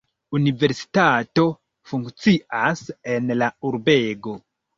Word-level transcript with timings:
Universitato 0.37 1.43
funkcias 1.91 2.83
en 3.17 3.31
la 3.43 3.53
urbego. 3.71 4.37